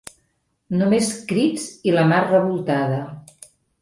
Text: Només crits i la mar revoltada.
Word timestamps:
Només 0.77 1.11
crits 1.31 1.67
i 1.91 1.93
la 1.99 2.07
mar 2.13 2.23
revoltada. 2.31 3.03